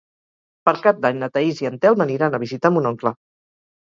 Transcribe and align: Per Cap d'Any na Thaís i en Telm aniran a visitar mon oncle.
Per 0.69 0.71
Cap 0.85 1.01
d'Any 1.03 1.19
na 1.23 1.29
Thaís 1.35 1.61
i 1.63 1.67
en 1.71 1.77
Telm 1.83 2.01
aniran 2.07 2.37
a 2.39 2.39
visitar 2.45 2.73
mon 2.79 2.89
oncle. 2.93 3.13